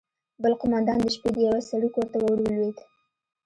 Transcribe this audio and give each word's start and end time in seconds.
بل 0.41 0.53
قومندان 0.61 0.99
د 1.03 1.07
شپې 1.15 1.29
د 1.35 1.37
يوه 1.47 1.61
سړي 1.69 1.89
کور 1.95 2.07
ته 2.13 2.17
ورولوېد. 2.21 2.77